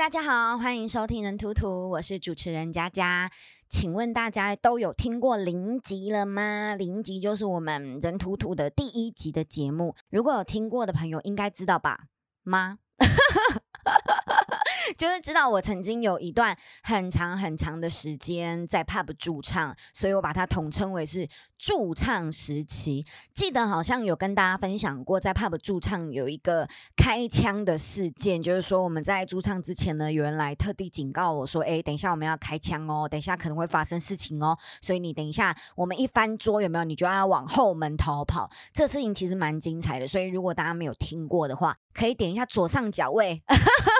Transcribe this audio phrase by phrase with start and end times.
[0.00, 3.30] 大家好，欢迎收听人图图，我是主持人佳佳。
[3.68, 6.74] 请问大家都有听过零集了吗？
[6.74, 9.94] 零集就是我们人图图的第一集的节目。
[10.08, 12.04] 如果有听过的朋友，应该知道吧？
[12.44, 12.78] 吗？
[14.96, 23.04] 就是知道我曾经有一段很长很长的时间在 pub 驻唱，所以我把它统称为是驻唱时期。
[23.34, 36.84] 记得好像有跟大家分享过，在 pub 驻唱有一个开枪的事件，就是说我们在驻唱之前呢，有人来特地警告我说：“哎，等一下我们要开枪哦，等一下可能会发生事情哦，所以你等一下我们一翻桌有没有？
[36.84, 43.42] 你就要往后门逃跑。”这事情其实蛮精彩的，所以如果大家没有听过的话，可以点一下左上角位。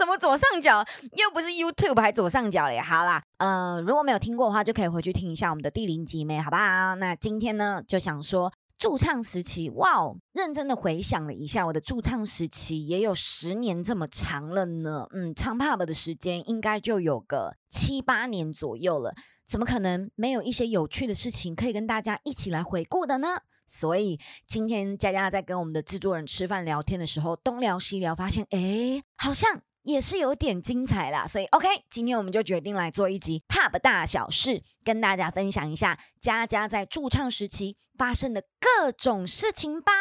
[0.00, 0.82] 什么左上角
[1.12, 2.80] 又不是 YouTube 还左上角嘞？
[2.80, 6.40] 好啦，呃，如果没有听过的话，就可以回去听一下我们的第零集没？
[6.40, 6.94] 好不好？
[6.94, 15.06] 那今天呢，就想说驻唱时期，哇哦，认真的回想了一下，我的驻唱时期也有十年这么长了呢。
[15.12, 19.12] 嗯，唱 pub 的时间应该就有个七八年左右了，
[19.46, 23.42] 怎么可能没有一些有趣的事情可以跟大家一起来回顾的呢？
[23.66, 31.26] 所以今天佳佳在跟我们的制作人吃饭聊天的时候，东聊西聊，发现哎，好像也是有点精彩啦。
[31.26, 39.92] 所以 OK，今天我们就决定来做一集 Pub 大小事，跟大家分享一下佳佳在驻唱时期发生的各种事情吧。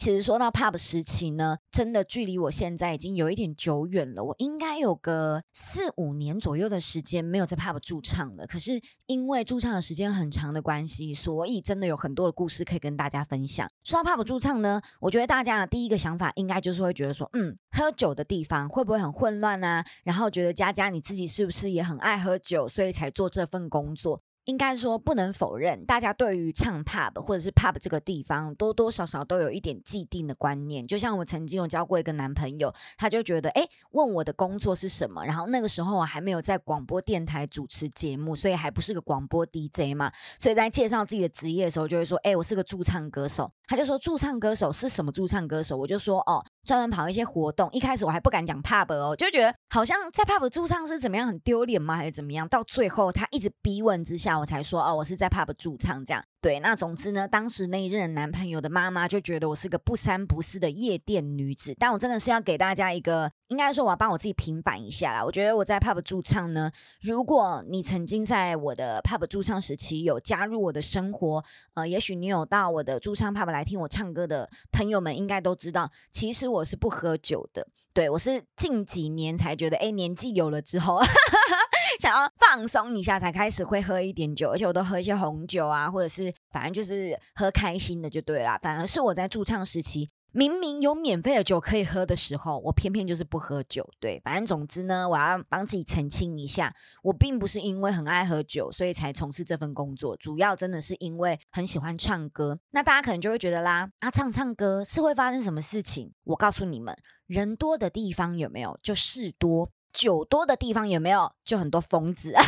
[0.00, 4.24] 其实说到 pub 时期呢，真的距离我现在已经有一点久远了。
[4.24, 8.46] 我应该有个四五年左右的时间没有在 pub 驻唱了。
[8.46, 13.70] 可是因为驻唱的时间很长的关系，所以真的有很多的故事可以跟大家分享。
[13.84, 19.84] 说到 pub 驻唱呢，我觉得大家的第一个想法应该就是会觉得说，嗯，喝酒的地方会不会很混乱啊？
[20.04, 24.22] 然后觉得佳佳你自己是不是也很爱喝酒，所以才做这份工作？
[24.44, 30.86] 应该说不能否认，大家对于唱 pub 或者是 pub 这个地方多多少少都有一点既定的观念。
[30.86, 43.52] 就像我曾经有交过一个男朋友，他就觉得，哎，问我的工作是什么，然后那个时候我还没有在广播电台主持节目，所以还不是个广播 DJ 嘛，所以在介绍自己的职业的时候，就会说，哎，我是个驻唱歌手。
[43.70, 46.44] 他就说驻唱歌手是什么驻唱歌手，我就说，哦。
[46.62, 52.46] 专门跑一些活动，一开始我还不敢讲 pub 哦，就觉得好像在 pub 驻唱是怎么样很丢脸吗，还是怎么样？
[52.48, 56.22] 到最后他一直逼问之下，我才说哦，我是在 pub 驻唱这样。
[56.42, 65.24] 对，那总之呢，当时那一任男朋友的妈妈就觉得我是个不三不四的夜店女子，但我真的是要给大家一个，应该说我要帮我自己平反一下啦。
[65.24, 66.70] 我觉得我在 pub 驻唱呢，
[67.00, 71.42] 如果你曾经在我的 pub 驻唱时期有加入我的生活，
[71.74, 77.68] 呃，也许你有到我的驻唱 pub 来来听我唱歌的朋友们，应该都知道，其实我是不喝酒的。
[77.92, 80.98] 对我是近几年才觉得，哎，年纪有了之后。
[82.00, 88.58] 想要放松一下，才开始会喝一点酒，而且我都喝一些红酒啊，或者是反正就是喝开心的就对了。
[88.62, 93.88] 反而是我在驻唱时期，明明有免费的酒可以喝的时候，我偏偏就是不喝酒。
[93.98, 102.58] 对，反正总之呢，我要帮自己澄清一下，我并不是因为很爱喝酒，所以才从事这份工作，主要真的是因为很喜欢唱歌。
[102.70, 106.12] 那大家可能就会觉得啦，啊，唱唱歌是会发生什么事情？
[106.24, 109.70] 我告诉你们，人多的地方有没有就事多。
[109.92, 112.32] 酒多的地方有没有就很多疯子？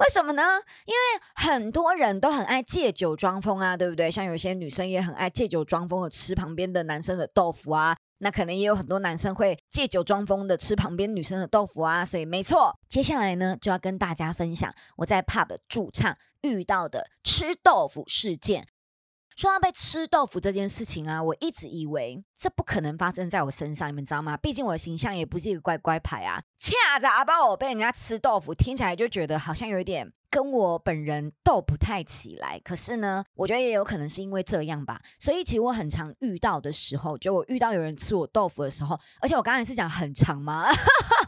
[0.00, 0.42] 为什么呢？
[0.86, 4.10] 因为很多人都很爱借酒装疯啊，对不对？
[4.10, 12.02] 像有些女生也很爱借酒装疯的吃旁边的男生的豆腐啊，那可能也有很多男生会借酒装疯的吃旁边女生的豆腐啊。
[12.02, 18.66] 所以没错，接下来呢就要跟大家分享我在 pub 驻唱遇到的吃豆腐事件。
[19.40, 24.36] 说到被吃豆腐这件事情啊，我一直以为这不可能发生在我身上，你们知道吗？
[24.36, 26.42] 毕竟我的形象也不是一个乖乖牌啊。
[26.58, 32.60] 恰着阿包我被人家吃豆腐，听起来就觉得好像有一点跟我本人斗不太起来。
[32.62, 35.00] 可是呢，我觉得也有可能是因为这样吧。
[35.18, 40.66] 所以其实我很常遇到的时候，就我遇到有人吃我豆腐的时候，而且我刚才是讲很长吗？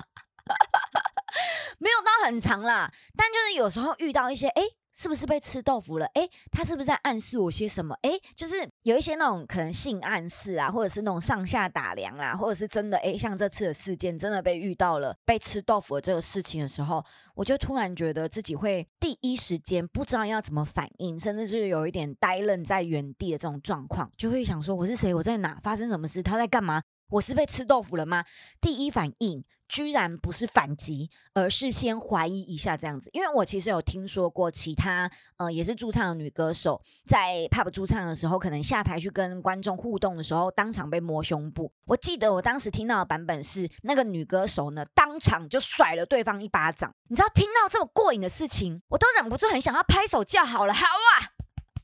[2.24, 4.62] 很长啦，但就是有时候遇到一些哎。
[4.94, 6.04] 是不是被吃豆腐了？
[6.12, 7.96] 哎，他是不是在暗示我些什么？
[8.02, 17.02] 哎，就是有一些那种可能性暗示啊，或者是那种上下打量啊，或者是真的哎，像这次的事件真的被遇到了被吃豆腐的这个事情的时候，
[17.34, 25.14] 我就突然觉得自己会第一时间不知道要怎么反应，甚至是有一点呆愣在原地的这种状况，就会想说我是谁？
[25.14, 25.58] 我在哪？
[25.62, 26.22] 发生什么事？
[26.22, 26.82] 他在干嘛？
[27.08, 28.22] 我是被吃豆腐了吗？
[28.60, 29.42] 第一反应。
[29.72, 33.08] 居然不是反击，而是先怀疑一下这样子。
[33.14, 41.72] 因为我其实有听说过其他呃，也是驻唱的女歌手，在 pub 驻唱的时候，可能下台去跟观众互动的时候，当场被摸胸部。
[41.86, 46.94] 我记得我当时听到的版本是，那个女歌手呢，当场就甩了对方一巴掌。
[47.08, 51.32] 你知道，听到这么过瘾的事情，我都忍不住很想要拍手叫好了，好啊！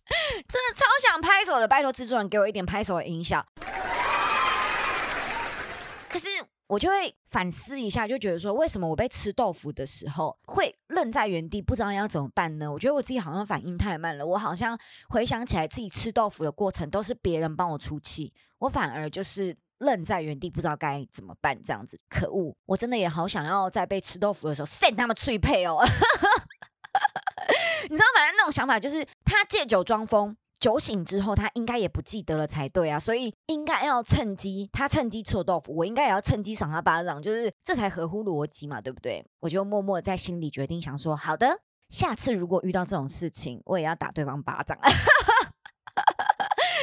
[0.47, 3.47] 真的超想拍手的，拜托制作人给我一点拍手的音效。
[6.69, 12.71] 我就会反思一下，就觉得说，为什么我被吃豆腐的时候会愣在原地，不知道要怎么办呢？
[12.71, 14.79] 我觉得我自己好像反应太慢了，我好像
[15.09, 22.55] 回想起来自己吃豆腐的过程都是别人帮我出气，我反而就是愣在原地，不知道该怎么办，这样子，可恶！
[22.67, 25.83] 我真的也好想要在被吃豆腐的时候 send 他们脆配哦，
[27.89, 30.37] 你知道，反正那种想法就是他借酒装疯。
[30.61, 39.25] 酒醒之后，他应该也不记得了才对啊，所以应该要趁机，他趁机臭豆腐，我应该也要趁机赏他巴掌，就是这才合乎逻辑嘛，对不对？
[39.41, 44.77] 我就默默在心里决定，想说好的，下次如果遇到这种事情，我也要打对方巴掌。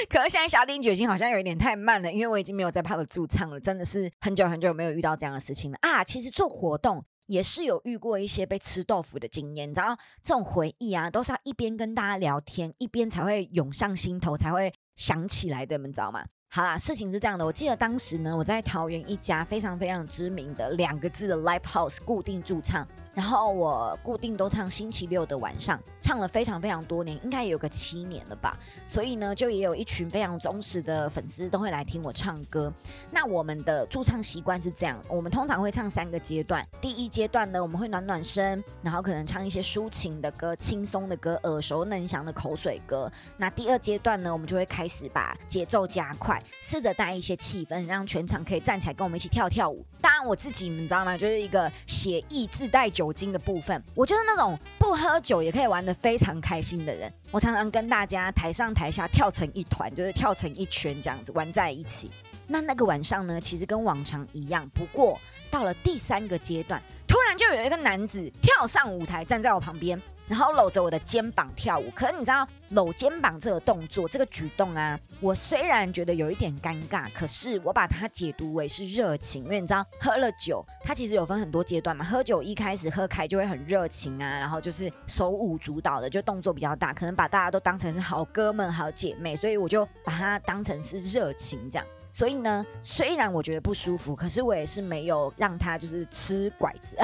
[0.10, 6.04] 可是现在下定决心好像有一点太慢了，因为我已经没有在泡的驻唱了，真的是很久很久没有遇到这样的事情了啊！
[6.04, 7.04] 其实做活动。
[7.28, 16.26] 也是有遇过一些被吃豆腐的经验，你知道这种回忆啊，都是要一边跟大家聊天，一边才会涌上心头，才会想起来的，你们知道吗？
[16.50, 22.88] 好啦，事情是这样的，我记得当时呢，我在桃园一家非常非常知名的两个字的 live house 固定驻唱。
[23.16, 28.56] 然后我固定都唱星期六的晚上，唱了非常非常多年，应该也有个七年了吧。
[28.86, 32.72] 所以呢，就也有一群非常忠实的粉丝都会来听我唱歌。
[33.10, 36.64] 那我们的驻唱习惯是这样，我们通常会唱三个阶段。
[36.80, 43.12] 第一阶段呢，我们会暖暖身，然后可能唱一些抒情的歌、轻松的歌、耳熟能详的口水歌。
[43.38, 49.84] 那第二阶段呢，我们就会开始把节奏加快，试着带一些气氛，让全场可以站起来跟我们一起跳跳舞。
[50.02, 51.18] 当我自己你知道吗？
[51.18, 52.86] 就是一个写意自带。
[52.96, 57.12] 酒精的部分，我就是那种不喝酒也可以玩的非常开心的人。
[57.30, 62.10] 我常常跟大家台上台下跳成一团，就是跳成一圈这样子玩在一起。
[62.48, 65.20] 那那个晚上呢，其实跟往常一样，不过
[65.52, 70.02] 到了第三个阶段，突然就有一个男子跳上舞台，站在我旁边。
[70.28, 82.04] 然后搂着我的肩膀跳舞，可是你知道搂肩膀这个动作、这个举动啊，我虽然觉得有一点尴尬，可是我把它解读为是热情，因为你知道喝了酒，它其实有分很多阶段嘛。
[82.04, 91.86] 喝酒一开始喝开就会很热情啊，然后就是手舞足蹈的，就动作比较大，可能把大家都当成是好哥们、好姐妹，所以我就把它当成是热情这样。
[92.12, 96.96] 所以呢，虽然我觉得不舒服，可是我也是没有让他就是吃拐子。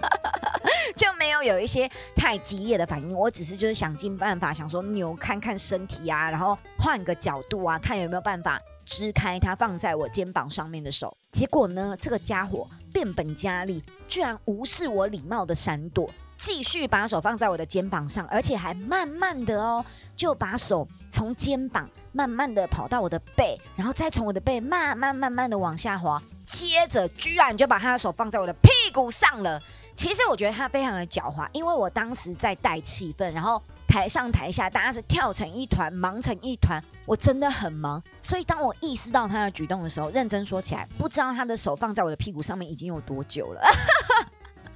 [0.96, 11.16] 就没有有一些太激烈的反应，我只是就是想尽办法想说扭看看身体啊，然后换个角度啊，看有没有办法支开他放在我肩膀上面的手。
[11.30, 19.84] 结果呢，这个家伙变本加厉，居然无视我礼貌的闪躲，继续把手放在我的肩膀上，而且还慢慢的哦，
[20.16, 29.62] 就把手从肩膀慢慢的跑到我的背，然后再从我的背慢慢慢慢的往下滑，接着居然就把他的手放在我的屁股上了。
[30.00, 38.02] 其实我觉得他非常的狡猾，因为我当时在带气氛，然后台上台下大家是跳成一团，忙成一团，我真的很忙。
[38.22, 43.60] 所以当我意识到他的举动的时候，认真说起来，不知道他的手放在我的屁股上面已经有多久了。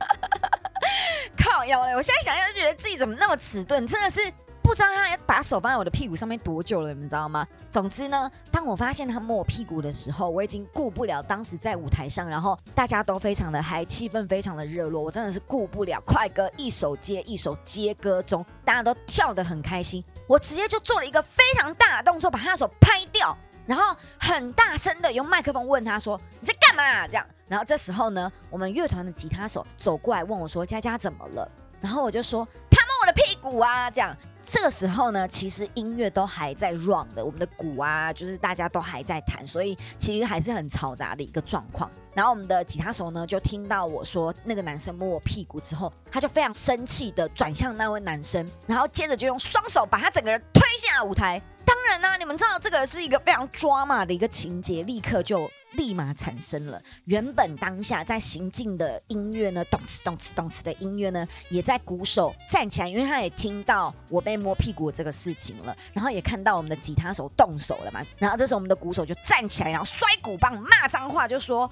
[1.42, 1.96] 靠腰嘞！
[1.96, 4.30] 我现在想想就觉得自己怎么那么迟钝，真的是。
[4.64, 7.46] 不知道他把手放在我的屁股上面多久了，你们知道吗？
[7.70, 16.02] 总之呢，当我发现他摸我屁股的时候，我已经顾不了当时在舞台上，然后大家都非常的嗨，气氛非常的热络，我真的是顾不了。
[16.06, 23.36] 快歌一首接一首接歌中，大家都跳得很开心，我直接就做了一个非常大的动作，把他的手拍掉，
[23.66, 31.48] 然后很大声的用麦克风问他说：“你在干嘛？”这样，然后这时候呢，我们乐团的吉他手走过来问我说：“佳佳怎么了？”
[31.82, 34.16] 然后我就说：“他摸我的屁股啊！”这样。
[34.46, 41.90] 这个时候呢，其实音乐都还在 run 的，我们的鼓啊，就是大家都还在弹，所以其实还是很嘈杂的一个状况。
[42.14, 51.42] 然后我们的吉他手呢，就听到我说那个男生摸我屁股之后，他就非常生气的转向那位男生，然后接着就用双手把他整个人推下了舞台。
[51.66, 55.50] 当然呢，你们知道这个是一个非常抓马的一个情节，立刻就。
[55.74, 56.80] 立马产生了。
[57.06, 68.00] 原本当下在行进的音乐呢，咚哧咚哧咚哧的音乐呢，也在鼓手站起来，因为他也听到我被摸屁股这个事情了，然后也看到我们的吉他手动手了嘛。
[68.18, 71.68] 然后这时候我们的鼓手就站起来，然后摔鼓棒，骂脏话，就说。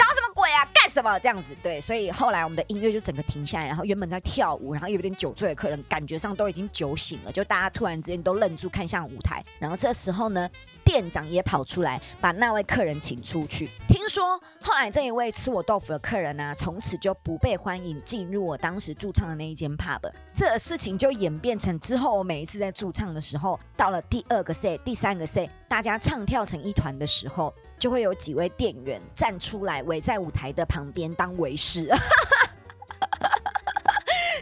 [0.00, 0.64] 搞什么鬼啊！
[0.72, 1.18] 干什么？
[1.18, 1.54] 这样子？
[1.62, 9.44] 对，所以后来我们的音乐就整个停下来，然后原本在跳舞，然后有点酒醉的客人，感觉上都已经酒醒了，就大家突然之间都愣住看向舞台。
[9.58, 10.48] 然后这时候呢，
[10.82, 13.68] 店长也跑出来把那位客人请出去。
[13.88, 20.00] 听说后来这一位吃我豆腐的客人呢，从此就不被欢迎进入我当时驻唱的那一间 pub。
[20.40, 27.52] 这事情就演变成之后我每一次在驻唱的时候，到了第二个 C、第三个 C，大家唱跳成一团的时候。
[27.78, 31.88] 就会有几位店员站出来围在舞台的旁边当围士，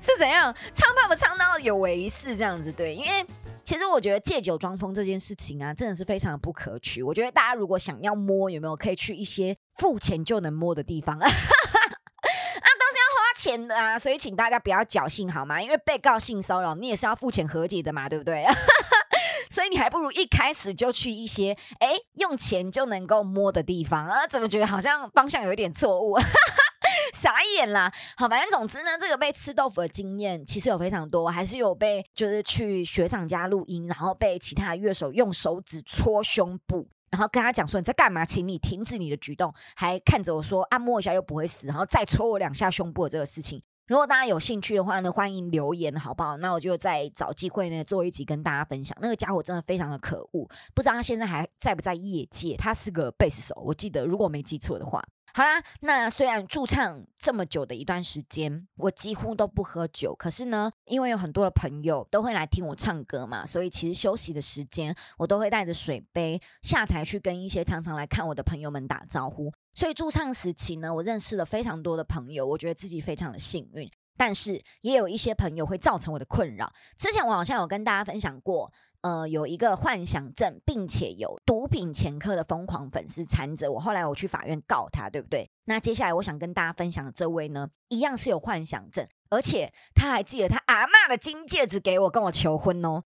[0.03, 2.71] 是怎样唱 pop 唱到有围士这样子？
[2.71, 3.27] 对，因为。
[3.65, 7.03] 其实我觉得借酒装疯这件事情啊，真的是非常的不可取。
[7.03, 11.19] 我觉得大家如果想要摸，有没有可以去一些付钱就能摸的地方？
[13.39, 15.63] 钱的啊，所以请大家不要侥幸好吗？
[15.63, 18.45] 因为被告性骚扰，你也是要付钱和解的嘛，对不对？
[19.49, 24.27] 所以你还不如一开始就去一些哎用钱就能够摸的地方啊？
[24.27, 26.19] 怎么觉得好像方向有一点错误？
[27.15, 27.91] 傻眼啦！
[28.17, 43.63] 好，反正总之呢，这个被吃豆腐的经验其实有非常多，还是有被就是去学长家录音，然后被其他乐手用手指戳胸部，然后跟他讲说你在干嘛，请你停止你的举动，还看着我说按摩一下又不会死，然后再戳我两下胸部的这个事情。
[43.87, 46.37] 如果大家有兴趣的话呢，欢迎留言，好不好？
[46.37, 48.97] 那我就再找机会呢做一集跟大家分享。
[49.01, 52.55] 那个家伙真的非常的可恶，不知道他现在还在不在业界？
[52.57, 55.03] 他是个贝斯手，我记得如果没记错的话。
[55.39, 69.53] 好啦，那虽然驻唱这么久的一段时间，我几乎都不喝酒，可是呢，因为有很多的朋友都会来听我唱歌嘛，所以其实休息的时间，我都会带着水杯下台去跟一些常常来看我的朋友们打招呼。
[69.75, 73.89] 所以驻唱时期呢，我认识了非常多的朋友，我觉得自己非常的幸运。
[74.17, 76.69] 但是也有一些朋友会造成我的困扰。
[76.97, 78.73] 之前我好像有跟大家分享过。
[79.03, 85.49] 呃，有一个幻想症，并且有毒品前科的疯狂粉丝缠着我，后来我去法院告他，对不对？
[85.67, 93.05] 那接下来我想跟大家分享的这位呢，一样是有幻想症，而且他还寄了他阿妈的金戒指给我，跟我求婚哦。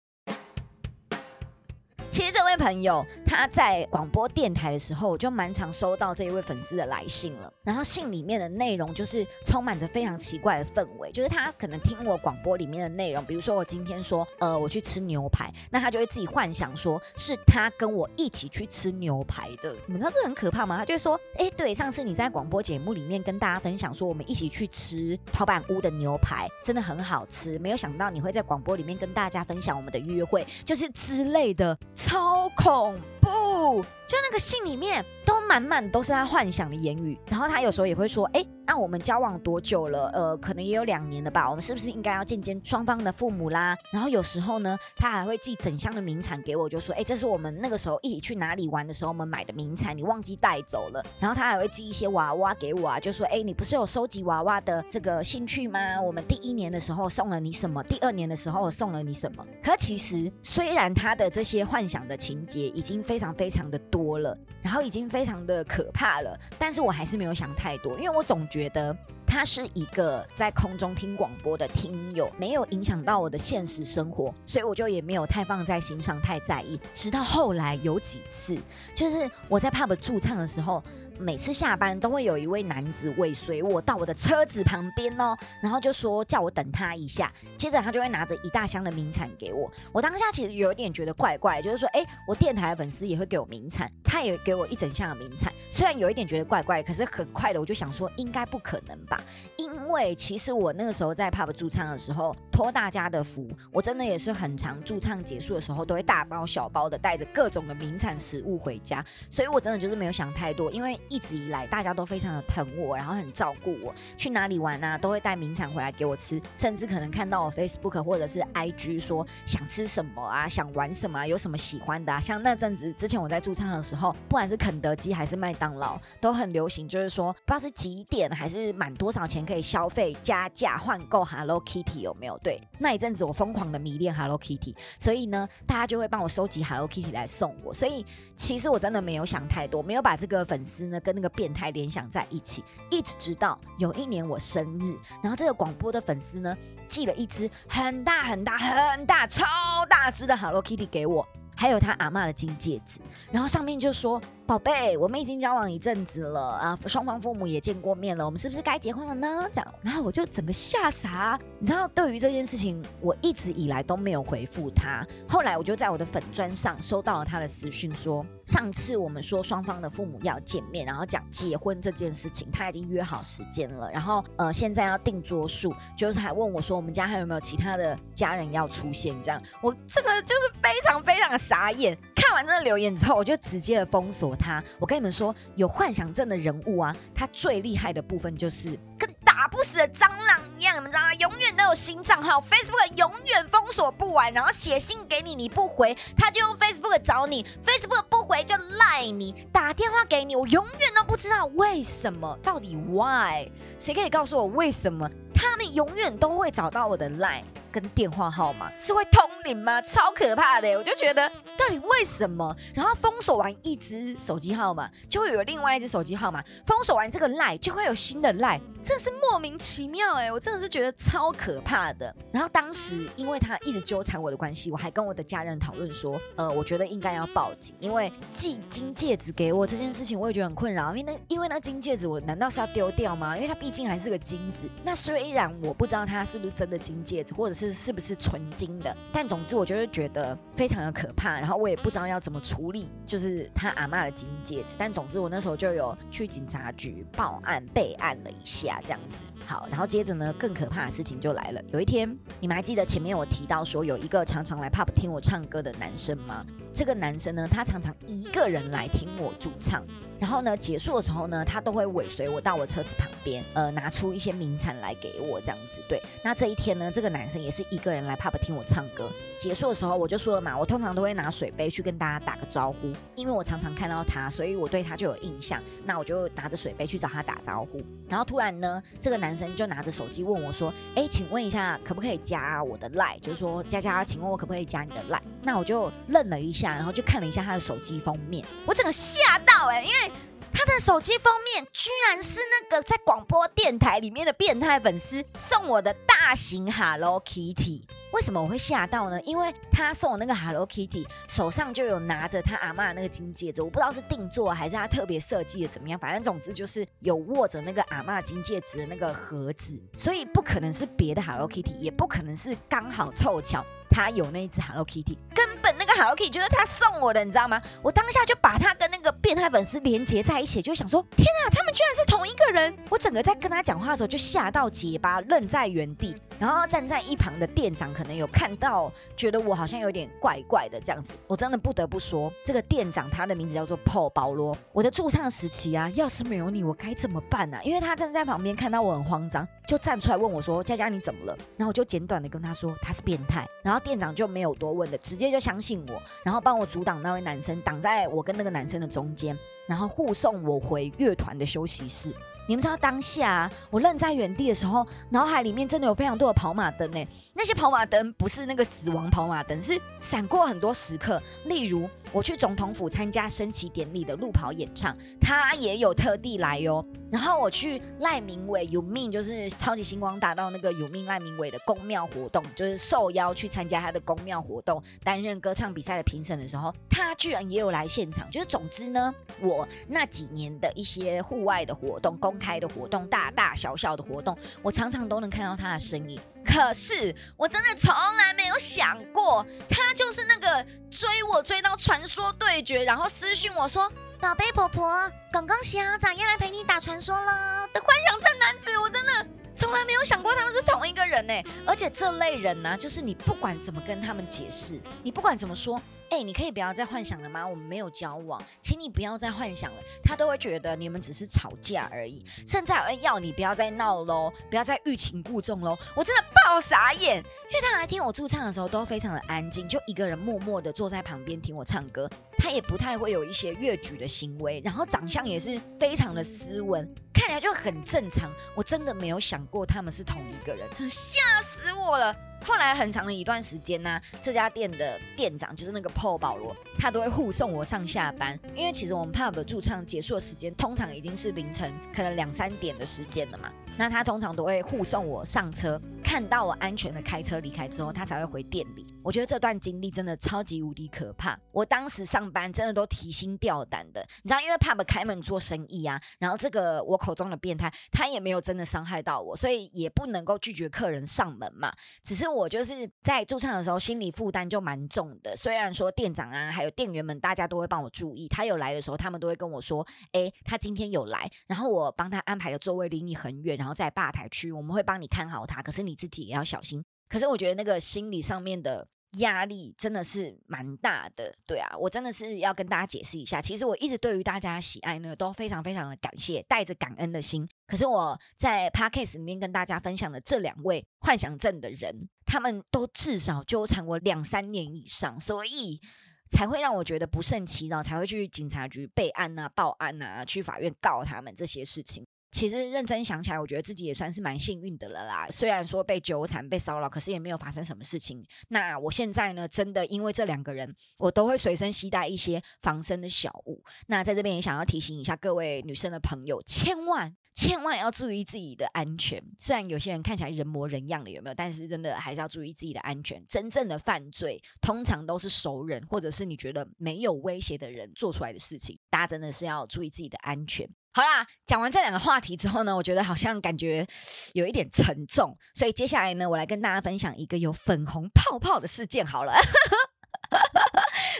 [2.12, 7.51] 其实这位朋友他在广播电台的时候，我就蛮常收到这一位粉丝的来信了。
[7.63, 19.74] 然后信里面的内容就是充满着非常奇怪的氛围，就是他可能听我广播里面的内容，比如说我今天说，呃，我去吃牛排，那他就会自己幻想说是他跟我一起去吃牛排的。
[19.86, 20.77] 你们知道这很可怕吗？
[20.77, 27.58] 他就会说，哎，对，上次你在广播节目里面跟大家分享说，我们一起去吃陶板屋的牛排，真的很好吃。
[27.60, 31.77] 没有想到你会在广播里面跟大家分享我们的约会，就是之类的。
[32.03, 33.86] 超恐怖！
[34.12, 40.08] 就那个信里面都满满都是他幻想的言语，然后他有时候也会说：“哎。”那我们交往多久了？
[40.13, 41.50] 呃，可能也有两年了吧。
[41.50, 43.75] 我们是不是应该要见见双方的父母啦？
[43.91, 56.00] 然后有时候呢，他还会寄整箱的名产给我，就说：“哎，这是我们那个时候一起去哪里玩的时候我们买的名产，你忘记带走了。”然后他还会寄一些娃娃给我啊，就说：“哎，你不是有收集娃娃的这个兴趣吗？
[56.01, 57.84] 我们第一年的时候送了你什么？
[57.84, 76.79] 第二年的时候送了你什么？”可其实虽然他的这些幻想的情节已经非常非常的多多了，然后已经非常的可怕了，但是我还是没有想太多，因为我总觉觉得他是一个在空中听广播的听友，没有影响到我的现实生活，所以我就也没有太放在心上，太在意。
[76.93, 78.55] 直到后来有几次，
[78.93, 80.84] 就是我在 pub 驻唱的时候。
[81.22, 89.72] 每次下班都会有一位男子尾随我到我的车子旁边哦，然后就说叫我等他一下，接着他就会拿着一大箱的名产给我。
[89.92, 95.54] 我当下其实有一点觉得怪怪，就是说，哎，我电台的粉丝也会给我名产，他也给我一整箱的名产。
[95.70, 99.22] 虽然有一点觉得怪怪，可是很快的我就想说，应该不可能吧？
[99.58, 111.00] 因为其实我那个时候在 pub 驻唱的时候，托大家的福，我真的也是很常驻唱结束的时候都会大包小包的带着各种的名产食物回家，所以我真的就是没有想太多，因为。
[111.12, 113.94] 一直以来，大家都非常的疼我，然后很照顾我。
[114.15, 116.41] 去哪里玩啊，都会带名产回来给我吃。
[116.56, 122.22] 甚至可能看到我 Facebook 或者是 IG 说想吃什么啊，想玩什么啊，有什么喜欢的啊。
[122.22, 132.38] 像那阵子之前我在驻唱的时候，不管是肯德基还是麦当劳，都很流行，就是说不知道是几点还是满多少钱可以消费加价换购 Hello Kitty 有没有？
[132.38, 137.74] 对，那一阵子我疯狂的迷恋 Hello Kitty，所以呢，大家就会帮我收集 Hello Kitty 来送我。
[137.74, 138.06] 所以
[138.38, 141.00] 其实我真的没有想太多，没有把这个粉丝呢。
[141.01, 146.55] 跟那个变态联想在一起，一直直到有一年我生日，然后这个广播的粉丝呢
[146.88, 149.46] 寄了一只很大很大很大超
[149.89, 153.00] 大只的 Hello Kitty 给我，还有他阿妈的金戒指，
[153.31, 154.22] 然后上面就说。
[154.51, 159.50] 宝贝，我们已经交往一阵子了啊，双方父母也见过面了，我们是不是该结婚了呢？
[159.50, 161.39] 这样，然后我就整个吓傻。
[161.58, 165.08] 你知道，对于这件事情，我一直以来都没有回复他。
[165.25, 173.89] 后来，我就在我的粉砖上收到了他的私讯，说上次我们说双方的父母要见面，然后讲结婚这件事情，他已经约好时间了。
[173.89, 179.15] 然后，呃，现在要定桌数，就是还问我说，我们家还有没有其他的家人要出现？
[179.22, 181.98] 这样，我这个就是非常非常的傻眼。
[182.22, 184.62] 看完这个留言之后，我就直接的封锁他。
[184.80, 191.14] 我跟你们说，有幻想症的人物啊，他最厉害的部分就是跟打不死的蟑螂一样，你们知道吗？
[191.14, 203.50] 永远都有新账号，Facebook 永远封锁不完，然后写信给你，你不回，他就用 Facebook 找你，Facebook 不回就赖你，打电话给你，我永远都不知道为什么，到底 Why？
[203.78, 205.10] 谁可以告诉我为什么？
[205.34, 207.44] 他们永远都会找到我的赖。
[207.72, 209.82] 跟电话号码是会通灵吗？
[209.82, 210.78] 超可怕的！
[210.78, 212.54] 我就觉得到底为什么？
[212.74, 220.30] 然后封锁完一只手机号码，就会有另外一只手机号码；封锁完这个赖，就会有新的赖，真的是莫名其妙哎！
[220.30, 222.14] 我真的是觉得超可怕的。
[222.34, 230.94] 然后当时因为他一直纠缠我的关系，我还跟我的家人讨论说，呃，我觉得应该要报警，因为寄金戒指给我这件事情，我也觉得很困扰。
[230.94, 233.34] 因为那因为那金戒指，我难道是要丢掉吗？
[233.38, 234.70] 因为它毕竟还是个金子。
[234.84, 241.40] 那所以虽然我不知道它是不是真的金戒指，或者是是不是纯金的，但总之我就是觉得非常的可怕。
[241.40, 244.74] 然后我也不知道要怎么处理，就是他阿妈的金戒指。
[244.80, 249.24] 但总之我那时候就有去警察局报案备案了一下，这样子。
[249.46, 251.62] 好，然后接着呢，更可怕的事情就来了。
[251.72, 252.10] 有一天，
[252.40, 256.44] 你们还记得前面我提到说有一个常常来 pub 听我唱歌的男生吗？
[256.74, 259.86] 这个男生呢，他常常一个人来听我驻唱。
[260.22, 265.82] 然后呢，结束的时候呢，他都会尾随我到我车子旁边，呃，拿出一些名产来给我这样子。
[265.90, 269.10] 对，那这一天呢，这个男生也是一个人来 pub 听我唱歌。
[269.36, 275.60] 结束的时候，我就说了嘛，我通常都会拿水杯去跟大家打个招呼，因为我常常看到他，所以我对他就有印象。
[275.86, 277.82] 那我就拿着水杯去找他打招呼。
[278.08, 283.20] 然后突然呢，这个男生就拿着手机问我说：“哎，请问一下，可不可以加我的 line？
[283.20, 290.12] 就是说，佳佳，请问我可不可以加你的 line？” 那我就愣了一下，然后就看了一下他的手机封面，我整个吓到哎，因为。
[290.54, 297.84] 他的手机封面居然是那个在广播电台里面的变态粉丝送我的大型 Hello Kitty。
[298.12, 299.20] 为什么我会吓到呢？
[299.22, 317.62] 因为他送我那个 Hello Kitty，手上就有拿着他阿妈那个金戒指，我不知道是定做还是他特别设计的怎么样，反正总之就是有握着那个阿妈金戒指的那个盒子，所以不可能是别的 Hello Kitty，也不可能是刚好凑巧他有那一只 Hello Kitty，根本那个 Hello Kitty 就是他送我的，你知道吗？
[317.84, 322.76] 我当下就把他跟那个变态粉丝连接在一起，就想说：天啊，他们居然是同一个人！
[322.90, 327.92] 我整个在跟他讲话的时候就吓到结巴，愣在原地，然后站在一旁的店长。
[327.94, 331.14] 可能有看到，觉得我好像有点怪怪的这样子。
[331.28, 334.58] 我真的不得不说，这个店长他的名字叫做 Paul 保罗。
[334.72, 337.58] 我的驻唱时期啊，要是没有你，我该怎么办呢？
[337.64, 343.46] 因为他站在旁边看到我很慌张，就站出来问我说：“佳佳你怎么了？”然后我就简短的跟他说他是变态。
[343.62, 352.13] 然后店长就没有多问的，直接就相信我，然后帮我阻挡那位男生，挡在我跟那个男生的中间，然后护送我回乐团的休息室。
[352.48, 357.08] 你们知道当下我愣在原地的时候，脑海里面真的有非常多的跑马灯呢。
[357.34, 361.22] 那些跑马灯不是那个死亡跑马灯，是闪过很多时刻。
[361.46, 366.86] 例如我去总统府参加升旗典礼的路跑演唱，他也有特地来哟。
[367.12, 378.30] 然后我去赖明伟有命，就是超级星光大道那个有命赖明伟的公庙活动，就是受邀去参加他的公庙活动，担任歌唱比赛的评审的时候，他居然也有来现场。
[378.32, 382.30] 就是总之呢，我那几年的一些户外的活动公。
[382.31, 386.17] 公开的活动，大大小小的活动，我常常都能看到他的身影。
[386.46, 393.91] 可是我真的从来没有想过，他就是那个追我追到传说对决，然后私讯我说
[394.22, 401.33] ：“宝贝婆婆，刚刚洗好澡要来陪你打传说了。”的幻想症男子，我真的从来没有想过他们是同一个人呢。
[401.67, 405.81] 而且这类人呢，就是你不管怎么跟他们解释，你不管怎么说。
[406.12, 407.48] 哎，你可以不要再幻想了吗？
[407.48, 409.82] 我们没有交往，请你不要再幻想了。
[410.04, 415.78] 他都会觉得你们只是吵架而已，甚至还要你不要再闹喽，不要再欲擒故纵喽。
[415.96, 422.10] 我真的爆傻眼，因为他来听我驻唱的时候都非常的安静，就一个人默默的坐在旁边听我唱歌。
[422.38, 428.30] 他也不太会有一些越举的行为，然后长相也是非常的斯文，看起来就很正常。
[428.54, 432.14] 我真的没有想过他们是同一个人，真吓死我了。
[432.44, 438.38] 后来很长的一段时间呢，这家店的店长就是那个 Paul 保罗，他都会护送我上下班。
[438.56, 443.51] 因为其实我们 pub 的驻唱结束的时间通常已经是凌晨，可能两三点的时间了嘛。
[443.77, 448.86] 那他通常都会护送我上车，看到我安全的开车离开之后，他才会回店里。
[449.03, 451.40] 我觉得这段经历真的超级无敌可怕。
[451.51, 461.74] 我当时上班真的都提心吊胆的，你知道，因为 pub 开门做生意啊，然后这个我口中的变态，他也没有真的伤害到我，所以也不能够拒绝客人上门嘛。
[462.03, 465.36] 只是我就是在驻唱的时候，心理负担就蛮重的。
[465.36, 476.84] 虽然说店长啊，还有店员们，大家都会帮我注意，他有来的时候，他们都会跟我说，哎，他今天有来，然后我帮他安排的座位离你很远，然后在吧台区，我们会帮你看好他，可是你自己也要小心。
[477.08, 478.88] 可是我觉得那个心理上面的。
[479.18, 487.46] 压力真的是蛮大的，对啊，我真的是要跟大家解释一下，其实我一直对于大家喜爱呢都非常非常的感谢，带着感恩的心。
[487.68, 495.82] 可是我在 podcast 里面跟大家分享的这两位幻想症的人，他们都至少纠缠我两三年以上，所以
[496.30, 502.08] 才会让我觉得不胜其扰，才会去警察局备案啊、报案啊、去法院告他们这些事情。
[502.31, 505.27] 其实认真想起来，我觉得自己也算是蛮幸运的了啦。
[505.29, 508.25] 虽然说被纠缠、被骚扰，可是也没有发生什么事情。
[508.48, 513.61] 那我现在呢，真的因为这两个人，我都会随身携带一些防身的小物。
[513.87, 517.15] 那在这边也想要提醒一下各位女生的朋友，千万。
[517.33, 519.24] 千万要注意自己的安全。
[519.37, 521.33] 虽然有些人看起来人模人样的，有没有？
[521.33, 523.24] 但是真的还是要注意自己的安全。
[523.27, 528.77] 真正的犯罪通常都是熟人，或者是你觉得没有威胁的人做出来的事情。
[528.89, 530.70] 大家真的是要注意自己的安全。
[530.94, 533.87] 好啦，讲完这两个话题之后呢，我觉得好像感觉
[534.33, 539.05] 有一点沉重，所以接下来呢，我来跟大家分享一个有粉红泡泡的事件。
[539.05, 539.33] 好了。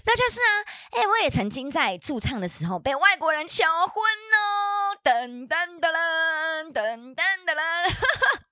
[0.06, 5.92] 那就是啊，哎，我也曾经在驻唱的时候被外国人求婚哦，噔噔噔
[6.72, 7.56] 噔噔噔噔，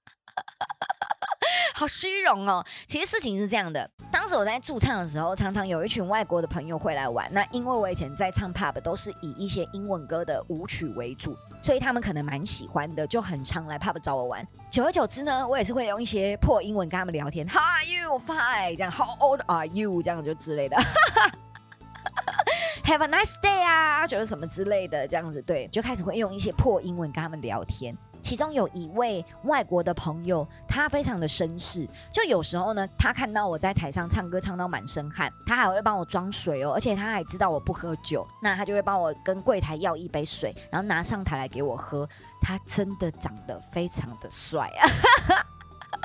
[1.79, 2.61] 好虚荣哦。
[2.85, 7.25] 其实事情是这样的，当时我在驻唱的时候，常常有一群外国的朋友会来玩。
[7.31, 14.45] 那因为我以前在唱 pub 都是以一些英文歌的舞曲为主，所以他们可能蛮喜欢的，就很常来 pub 找我玩。
[14.69, 18.19] 久而久之呢，我也是会用一些破英文跟他们聊天，How are you?
[18.19, 20.01] Fine，这样 How old are you?
[20.01, 20.75] 这样就之类的，
[22.83, 27.97] Have a nice day 啊，就是什么之类的，这样子对，就开始会用一些破英文跟他们聊天。
[28.21, 42.07] 其中有一位外国的朋友，他非常的绅士，就有时候呢，他看到我在台上唱歌唱到满身汗，他还会帮我装水哦，而且他还知道我不喝酒，那他就会帮我跟柜台要一杯水，然后拿上台来给我喝。
[42.41, 44.87] 他真的长得非常的帅啊，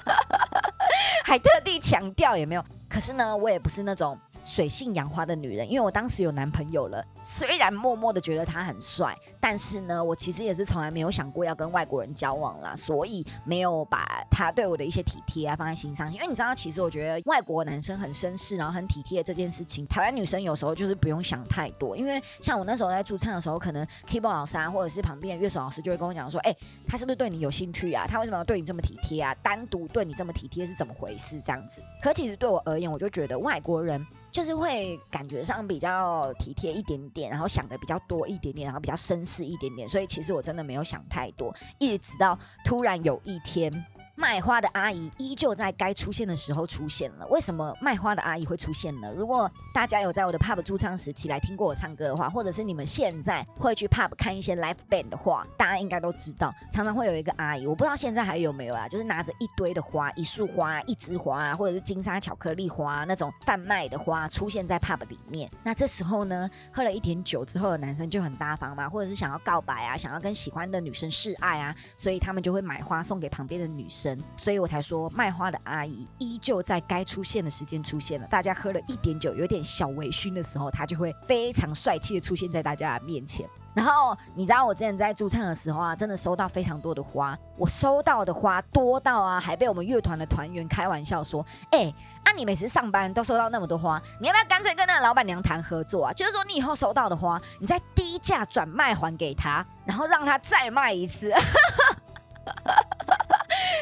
[1.24, 2.64] 还特地强调有没有？
[2.88, 4.18] 可是呢，我也不是那种。
[4.44, 16.12] 水性杨花的女人，因为我当时有男朋友了，虽然默默的觉得他很帅，但是呢，我其实也是从来没有想过要跟外国人交往啦，所以没有把他对我的一些体贴啊放在心上。
[16.12, 21.96] 因为你知道，其实我觉得外国男生很绅士，然后很体贴这件事情，台湾女生有时候就是不用想太多。
[21.96, 26.54] 因为像我那时候在驻唱的时候，可能 keyboard 老师啊，或者是旁边的乐手老师就会跟我讲说：“哎，
[26.86, 28.04] 他是不是对你有兴趣啊？
[28.06, 29.34] 他为什么要对你这么体贴啊？
[29.36, 31.40] 单独对你这么体贴是怎么回事？
[31.40, 34.04] 这样子。”可其实对我而言，我就觉得外国人。
[34.34, 43.72] 就是会感觉上比较体贴一点点，然后想的比较多一点点，然后比较绅士一点点，所以其实我真的没有想太多，一直到突然有一天。
[44.16, 47.26] 卖花的阿姨依旧在该出现的时候出现了。
[47.26, 49.12] 为什么卖花的阿姨会出现呢？
[49.16, 65.50] 如果大家有在我的 pub 驻唱时期来听过我唱歌的话，或者是你们现在会去 pub 看一些 live band 的话，大家应该都知道，常常会有一个阿姨，我不知道现在还有没有啦，就是拿着一堆的花，一束花，一枝花，或者是金沙巧克力花那种贩卖的花出现在 pub 里面。
[65.64, 74.03] 那这时候呢，喝了一点酒之后的男生就很大方嘛，或者是想要告白啊，想要跟喜欢的女生示爱啊，所以他们就会买花送给旁边的女生。
[74.36, 78.26] 所以我才说，卖花的阿姨依旧在该出现的时间出现了。
[78.26, 83.48] 大家喝了一点酒，有点小微醺的时候，她就会非常帅气的出现在大家的面前。
[83.74, 87.36] 然后你知道，我之前在驻唱的时候啊，真的收到非常多的花。
[87.56, 96.12] 我收到的花多到啊，还被我们乐团的团员开玩笑说：“哎，啊你每次上班都收到那么多花，你要不要干脆跟那个老板娘谈合作啊？
[96.12, 101.32] 就是说你以后收到的花，你再低价转卖还给他，然后让他再卖一次。”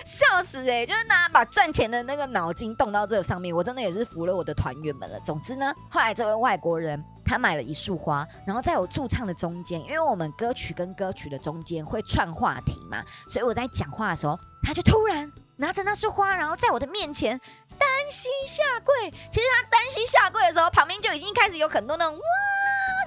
[0.05, 0.85] 笑死哎！
[0.85, 5.19] 就是拿把赚钱的那个脑筋动到这个上面，我真的也是服了我的团员们了。
[5.21, 17.41] 总之呢，后来这位外国人他买了一束花，然后在我驻唱的中间，因为我们歌曲跟歌曲的中间会串话题嘛，所以我在讲话的时候，他就突然拿着那束花，然后在我的面前
[17.79, 19.11] 单膝下跪。
[19.31, 22.23] 其实他单膝下跪的时候，旁边就已经开始有很多那种哇，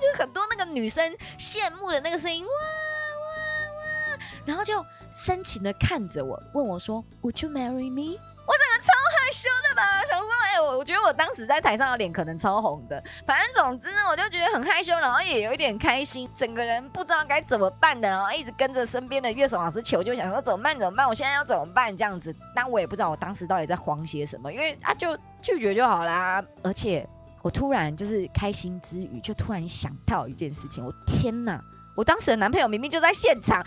[0.02, 2.85] 就是很多那个女生羡慕的那个声音哇。
[4.46, 13.04] 然后就深情的看着我，问我说：“Would you marry me？” 我整个超害羞的吧，想说，哎，我我觉得我当时在台上的脸可能超红的。
[13.26, 21.08] 反正总之呢，我就觉得很害羞，然后也有一点开心，整个人不知道该怎么办的，然后一直跟着身边的乐手老师求，救想说怎么办怎么办？
[21.08, 21.98] 我现在要怎么办？
[21.98, 26.46] 这样子，但我也不知道我当时到底在慌些什么，因为啊，就拒绝就好啦。
[26.62, 27.04] 而且
[27.42, 31.60] 我突然就是开心之余，就突然想到一件事情，我天哪！
[31.96, 33.66] 我当时的男朋友明明就在现场，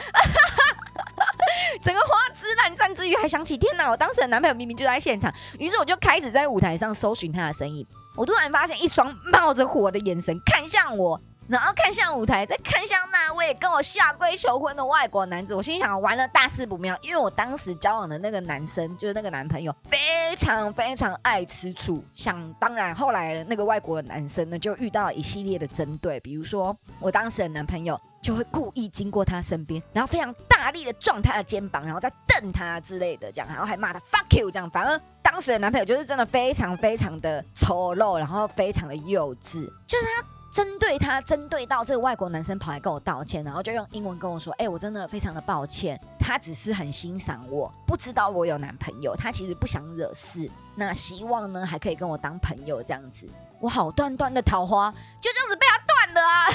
[1.83, 3.91] 整个花枝乱颤之余，还想起天哪！
[3.91, 7.87] 我当时的男朋友明明就在现场，于是我就开始在舞台上搜寻他的身影。
[8.17, 11.21] 我突然发现一双冒着火的眼神看向我。
[11.49, 22.05] 然后看向舞台，再看向那位跟我下跪求婚的外国男子，我心想完了大事不妙，因为我当时交往的那个男生就是那个男朋友，非常非常爱吃醋。
[22.15, 34.69] 想当然，后来那个外国的男生呢，就遇到了一系列的针对，比如说我当时的男朋友就会故意经过他身边，然后非常大力的撞他的肩膀，然后再瞪他之类的，这样，然后还骂他 fuck you 这样。
[34.69, 40.38] 反而当时的男朋友就是真的非常非常的丑陋，然后非常的幼稚，就是他。
[40.59, 53.25] 针对他，针对到这个外国男生跑来跟我道歉，然后就用英文跟我说：“哎，我真的非常的抱歉，他只是很欣赏我，不知道我有男朋友，他其实不想惹事，那希望呢还可以跟我当朋友这样子。”
[53.63, 56.49] 我好端端的桃花就这样子被他断了啊！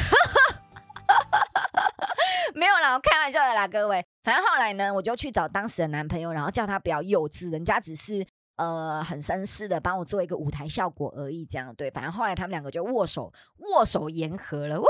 [2.55, 4.05] 没有啦，我开玩笑的啦，各位。
[4.21, 8.27] 反正后来呢，我就去找当时的男朋友，然后叫他不要幼稚，人家只是。
[8.55, 11.89] 呃，很绅士的帮我做一个舞台效果而已，这样对。
[11.89, 14.87] 反正后来他们两个就握手握手言和了，哇，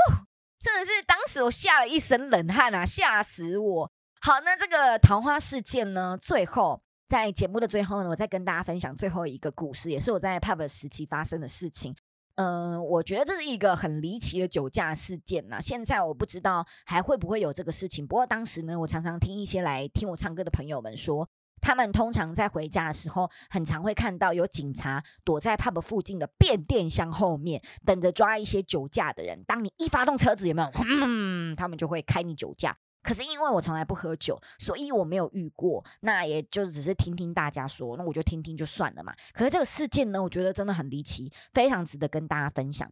[0.60, 3.90] 真的是当时我吓了一身冷汗啊，吓死我。
[4.20, 11.96] 好，那这个桃花事件呢，最后在节目的最后呢，我再跟大家分享最后一个故事，也是我在 pub 时期发生的事情。
[12.34, 15.58] 嗯，我觉得这是一个很离奇的酒驾事件呐。
[15.60, 21.26] 现在我不知道还会不会有这个事情，不过当时呢，我常常听一些来听我唱歌的朋友们说。
[21.64, 29.42] 他们通常在回家的时候，很常会看到有警察躲在 pub 附近的变电箱后面，等着抓一些酒驾的人。
[29.46, 30.70] 当你一发动车子，有没有？
[30.86, 32.76] 嗯，他们就会开你酒驾。
[33.02, 35.82] 可是因为我从来不喝酒，所以我没有遇过。
[36.00, 39.14] 那也就只是听听大家说，那我就听听就算了嘛。
[39.32, 42.86] 可是这个事件呢，我觉得真的很离奇，非常值得跟大家分享。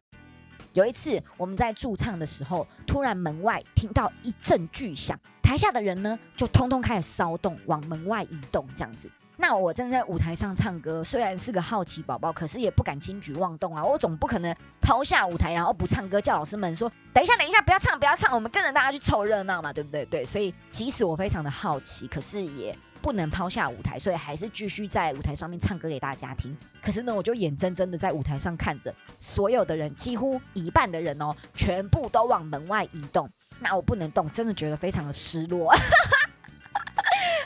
[0.73, 5.21] 有一次我们在驻唱的时候，突然门外听到一阵巨响。
[5.53, 9.07] 台下的人呢，就通通开始骚动，往门外移动，这样子。
[9.37, 13.85] 那我站在舞台上唱歌，虽然是个好奇宝宝，可是也不敢轻举妄动啊。
[13.85, 26.57] 我总不可能抛下舞台，然后不唱歌，叫老师们说：“等一下，等一下，不要唱，不要唱，我们跟着大家去凑热闹嘛，对不对？”对，所以即使我非常的好奇，可是也不能抛下舞台，所以还是继续在舞台上面唱歌给大家听。
[26.81, 33.29] 可是呢，我就眼睁睁的在舞台上看着所有的人，几乎一半的人哦，全部都往门外移动。
[33.59, 35.71] 那我不能动，真的觉得非常的失落，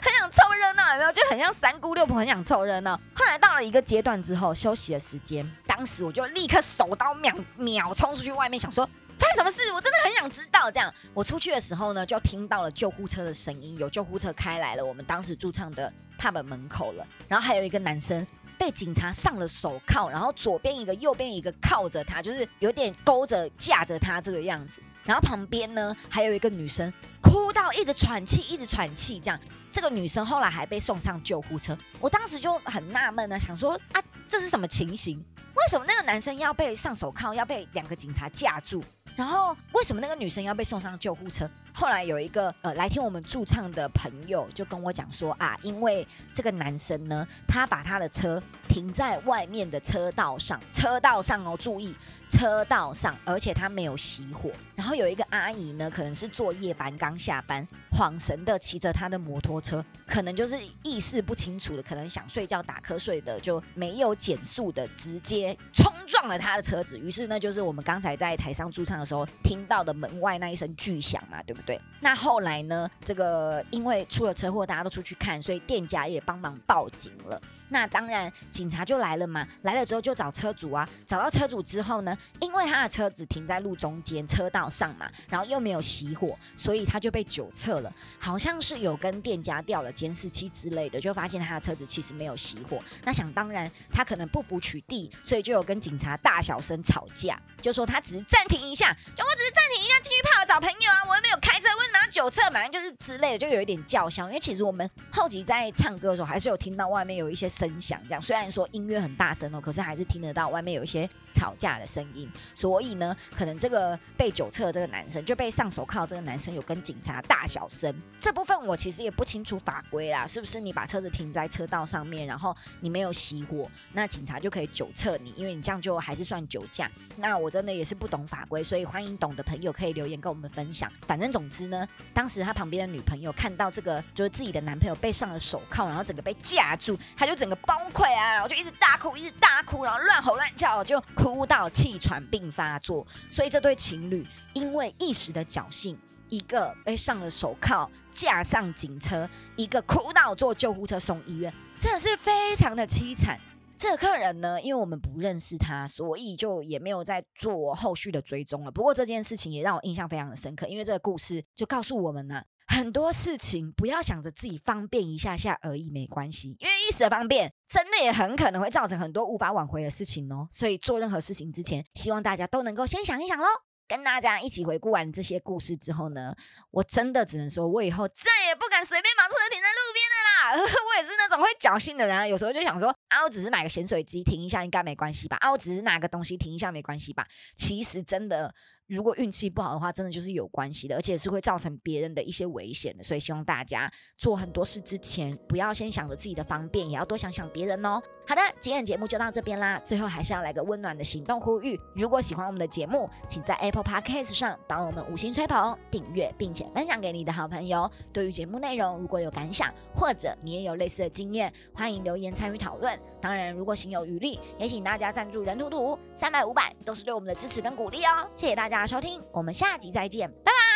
[0.01, 1.11] 很想凑热闹，有没有？
[1.11, 2.99] 就很像三姑六婆，很想凑热闹。
[3.13, 10.69] 后来到了一个阶段之后，休息的时间，当时我就立刻手刀秒秒冲出去外面，想说发生什么事，我真的很想知道。
[10.71, 18.25] 这样，我出去的时候呢，就听到了救护车的声音，有救护车开来了，我们当时驻唱的 pub 门口了，然后还有一个男生。
[18.59, 24.81] 被警察上了手铐，然后左边一个，右边一个靠着他，就是有点勾着架着他这个样子。
[25.03, 29.19] 然后旁边呢还有一个女生，哭到一直喘气，一直喘气。
[29.19, 29.39] 这样，
[29.71, 31.77] 这个女生后来还被送上救护车。
[31.99, 35.23] 我当时就很纳闷呢，想说啊，这是什么情形？
[35.53, 38.83] 为什么那个男生要被上手铐，要被两个警察架住？
[39.17, 41.49] 然后为什么那个女生要被送上救护车？
[41.73, 51.95] 后来有一个呃来听我们驻唱的朋友就跟我讲说啊，因为这个男生呢，他把他的车停在外面的车道上，车道上哦，注意。
[52.29, 54.51] 车道上，而且他没有熄火。
[54.75, 66.99] 然后有一个阿姨呢，可能是做夜班刚下班，恍神的骑着她的摩托车，可能就是意识不清楚的，可能想睡觉打瞌睡的，就没有减速的，直接冲撞了他的车子。
[66.99, 71.79] 于是呢，就是我们刚才在台上驻唱的时候听到的门外那一声巨响嘛，对不对？
[71.99, 77.41] 那后来呢，这个因为出了车祸，大家都出去看，所以店家也帮忙报警了。
[77.69, 79.45] 那当然，警察就来了嘛。
[79.63, 92.79] 来了之后就找车主啊，找到车主之后呢，因为他的车子停在路中间车道上嘛，然后又没有熄火，所以他就被酒测了，好像是有跟店家调了监视器之类的，就发现他的车子其实没有熄火。
[93.03, 102.41] 那想当然，他可能不服取缔，所以就有跟警察大小声吵架，就说他只是暂停一下，就我只是暂停一下，继续派我找朋友啊，我又没有开车，为什么要酒测？
[102.51, 104.27] 反正就是之类的，就有一点叫嚣。
[104.27, 107.47] 因为其实我们后期在唱歌的时候，还是有听到外面有一些。
[107.57, 112.29] 声响这样，虽然说音乐很大声哦，可是还是听得到外面有一些吵架的声音。
[112.53, 117.91] 所以呢，可能这个被酒测这个男生就被上手铐，这个男生有跟警察大小声。
[118.19, 126.91] 这部分我其实也不清楚法规啦，是不是你把车子停在车道上面，然后你没有熄火，那警察就可以酒测你，因为你这样就还是算酒驾。
[127.15, 130.91] 那我真的也是不懂法规，所以欢迎懂的朋友可以留言跟我们分享。
[131.07, 137.47] 反正总之呢，当时他旁边的女朋友看到这个就是自己的男朋友被上了手铐，然后整个被架住，他就整。
[137.47, 143.07] 个崩溃啊，然后就一直大哭，一直大哭，然后乱吼乱叫，就哭到气喘病发作。
[143.31, 153.39] 所以这对情侣因为一时的侥幸，一个被上了手铐，架上警车，一个哭到坐救护车送医院，真的是非常的凄惨。
[153.77, 158.71] 这个客人呢，因为我们不认识他，所以就也没有再做后续的追踪了。
[158.71, 162.41] 不过这件事情也让我印象非常的深刻，因为这个故事就告诉我们呢。
[162.69, 170.49] 很多事情不要想着自己方便一下下而已，没关系，因为一时的方便，真的也很可能会造成很多无法挽回的事情哦。
[170.51, 173.45] 所以做任何事情之前，希望大家都能够先想一想喽。
[173.87, 176.35] 跟大家一起回顾完这些故事之后呢，
[176.71, 180.67] 我真的只能说，我以后再也不敢随便把车停在路边了啦。
[180.87, 185.37] 我也是那种会侥幸的人，有时候就想说，啊，我只是买个咸水机停一下，应该没关系吧？
[185.37, 187.25] 啊，我只是拿个东西停一下，没关系吧？
[187.55, 188.53] 其实真的。
[188.87, 193.03] 如果运气不好的话，真的就是有关系的，而且是会造成别人的一些危险的。
[193.03, 198.01] 所以希望大家做很多事之前，不要先想着自己的方便，也要多想想别人哦。
[198.25, 199.77] 好的，今天的节目就到这边啦。
[199.79, 207.89] 最后还是要来个温暖的行动呼吁：如果喜欢我们的节目，请在 Apple Podcast 上帮我们五星吹捧、订阅，并且分享给你的好朋友。
[208.13, 212.97] 对于节目内容，如果有感想，或者你也有类似的经验，欢迎留言参与讨论。
[213.19, 218.29] 当然，如果心有余力，也请大家赞助人图图三百五百，都是对我们的支持跟鼓励哦。
[218.33, 218.76] 谢谢大家。
[218.77, 220.66] 大家收听，我们下集再见，拜拜。